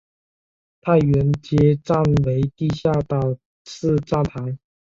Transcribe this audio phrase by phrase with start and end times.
[0.81, 4.57] 太原街站为地下岛式站台。